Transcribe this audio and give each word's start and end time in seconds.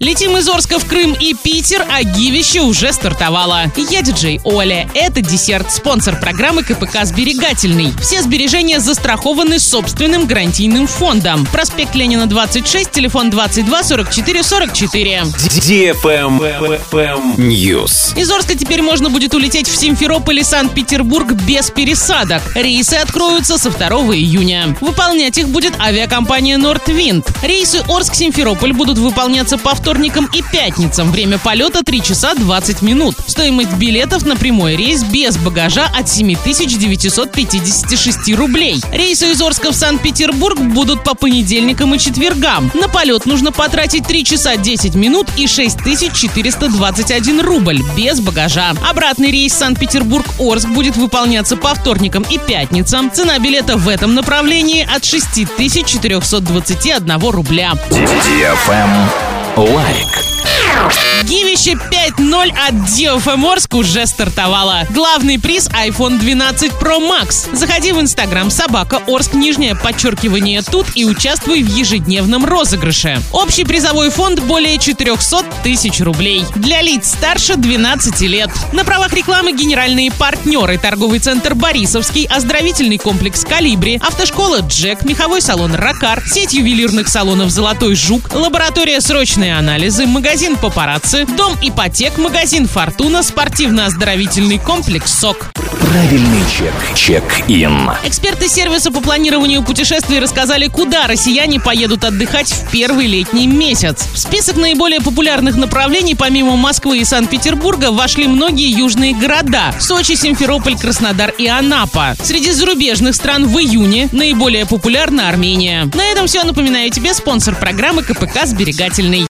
Летим 0.00 0.36
из 0.36 0.48
Орска 0.48 0.78
в 0.78 0.84
Крым 0.86 1.12
и 1.18 1.34
Питер, 1.34 1.84
а 1.90 2.04
гивище 2.04 2.60
уже 2.60 2.92
стартовало. 2.92 3.64
Я 3.90 4.00
диджей 4.00 4.40
Оля. 4.44 4.88
Это 4.94 5.20
десерт, 5.22 5.72
спонсор 5.72 6.20
программы 6.20 6.62
КПК 6.62 7.04
«Сберегательный». 7.04 7.92
Все 8.00 8.22
сбережения 8.22 8.78
застрахованы 8.78 9.58
собственным 9.58 10.28
гарантийным 10.28 10.86
фондом. 10.86 11.44
Проспект 11.46 11.96
Ленина, 11.96 12.26
26, 12.26 12.92
телефон 12.92 13.30
22 13.30 13.82
44 13.82 14.42
44. 14.44 15.22
News. 17.36 18.16
Из 18.16 18.30
Орска 18.30 18.54
теперь 18.54 18.82
можно 18.82 19.10
будет 19.10 19.34
улететь 19.34 19.66
в 19.66 19.76
Симферополь 19.76 20.38
и 20.38 20.44
Санкт-Петербург 20.44 21.32
без 21.32 21.72
пересадок. 21.72 22.42
Рейсы 22.54 22.94
откроются 22.94 23.58
со 23.58 23.68
2 23.68 23.88
июня. 24.14 24.76
Выполнять 24.80 25.38
их 25.38 25.48
будет 25.48 25.72
авиакомпания 25.80 26.56
«Нортвинд». 26.56 27.28
Рейсы 27.42 27.82
Орск-Симферополь 27.88 28.72
будут 28.72 28.98
выполняться 28.98 29.58
по 29.58 29.74
вторникам 29.88 30.28
и 30.34 30.42
пятницам. 30.42 31.10
Время 31.10 31.38
полета 31.38 31.82
3 31.82 32.02
часа 32.02 32.34
20 32.34 32.82
минут. 32.82 33.14
Стоимость 33.26 33.72
билетов 33.78 34.26
на 34.26 34.36
прямой 34.36 34.76
рейс 34.76 35.02
без 35.02 35.38
багажа 35.38 35.90
от 35.98 36.10
7956 36.10 38.36
рублей. 38.36 38.82
Рейсы 38.92 39.30
из 39.30 39.40
Орска 39.40 39.72
в 39.72 39.74
Санкт-Петербург 39.74 40.60
будут 40.60 41.04
по 41.04 41.14
понедельникам 41.14 41.94
и 41.94 41.98
четвергам. 41.98 42.70
На 42.74 42.88
полет 42.88 43.24
нужно 43.24 43.50
потратить 43.50 44.06
3 44.06 44.24
часа 44.24 44.56
10 44.56 44.94
минут 44.94 45.26
и 45.38 45.46
6421 45.46 47.40
рубль 47.40 47.80
без 47.96 48.20
багажа. 48.20 48.74
Обратный 48.86 49.30
рейс 49.30 49.54
Санкт-Петербург-Орск 49.54 50.68
будет 50.68 50.98
выполняться 50.98 51.56
по 51.56 51.74
вторникам 51.74 52.26
и 52.28 52.36
пятницам. 52.36 53.10
Цена 53.10 53.38
билета 53.38 53.78
в 53.78 53.88
этом 53.88 54.14
направлении 54.14 54.86
от 54.86 55.06
6421 55.06 57.30
рубля. 57.30 57.72
Oh. 59.60 59.87
Гивище 61.68 61.88
5.0 62.18 62.52
от 62.66 62.74
DFM 62.88 63.52
Орск 63.52 63.74
уже 63.74 64.06
стартовало. 64.06 64.86
Главный 64.90 65.38
приз 65.38 65.68
iPhone 65.68 66.18
12 66.18 66.72
Pro 66.80 66.98
Max. 66.98 67.54
Заходи 67.54 67.92
в 67.92 68.00
Инстаграм 68.00 68.50
собака 68.50 69.02
Орск 69.06 69.34
нижнее 69.34 69.74
подчеркивание 69.74 70.62
тут 70.62 70.86
и 70.94 71.04
участвуй 71.04 71.62
в 71.62 71.68
ежедневном 71.68 72.46
розыгрыше. 72.46 73.20
Общий 73.32 73.64
призовой 73.64 74.10
фонд 74.10 74.40
более 74.40 74.78
400 74.78 75.44
тысяч 75.62 76.00
рублей. 76.00 76.44
Для 76.54 76.80
лиц 76.80 77.08
старше 77.08 77.56
12 77.56 78.20
лет. 78.22 78.50
На 78.72 78.84
правах 78.84 79.12
рекламы 79.12 79.52
генеральные 79.52 80.10
партнеры 80.12 80.78
торговый 80.78 81.18
центр 81.18 81.54
Борисовский, 81.54 82.26
оздоровительный 82.26 82.98
комплекс 82.98 83.44
Калибри, 83.44 84.00
автошкола 84.02 84.60
Джек, 84.60 85.04
меховой 85.04 85.42
салон 85.42 85.74
Ракар, 85.74 86.22
сеть 86.26 86.54
ювелирных 86.54 87.08
салонов 87.08 87.50
Золотой 87.50 87.94
Жук, 87.94 88.32
лаборатория 88.32 89.00
срочные 89.00 89.56
анализы, 89.56 90.06
магазин 90.06 90.56
Папарацци, 90.56 91.26
дом 91.36 91.57
ипотек, 91.62 92.18
магазин 92.18 92.66
Фортуна, 92.66 93.22
спортивно-оздоровительный 93.22 94.58
комплекс 94.58 95.12
СОК. 95.12 95.52
Правильный 95.80 96.42
чек. 96.50 96.74
Чек-ин. 96.94 97.90
Эксперты 98.04 98.48
сервиса 98.48 98.90
по 98.90 99.00
планированию 99.00 99.62
путешествий 99.62 100.18
рассказали, 100.18 100.68
куда 100.68 101.06
россияне 101.06 101.58
поедут 101.60 102.04
отдыхать 102.04 102.52
в 102.52 102.70
первый 102.70 103.06
летний 103.06 103.46
месяц. 103.46 104.06
В 104.12 104.18
список 104.18 104.56
наиболее 104.56 105.00
популярных 105.00 105.56
направлений 105.56 106.14
помимо 106.14 106.56
Москвы 106.56 106.98
и 106.98 107.04
Санкт-Петербурга 107.04 107.90
вошли 107.90 108.26
многие 108.26 108.70
южные 108.70 109.14
города– 109.14 109.74
Сочи, 109.80 110.14
Симферополь, 110.14 110.76
Краснодар 110.76 111.30
и 111.30 111.46
Анапа. 111.46 112.16
Среди 112.22 112.52
зарубежных 112.52 113.14
стран 113.14 113.48
в 113.48 113.58
июне 113.58 114.08
наиболее 114.12 114.66
популярна 114.66 115.28
Армения. 115.28 115.88
На 115.94 116.04
этом 116.04 116.26
все. 116.26 116.44
Напоминаю 116.44 116.90
тебе 116.90 117.14
спонсор 117.14 117.54
программы 117.54 118.02
КПК 118.02 118.46
«Сберегательный». 118.46 119.26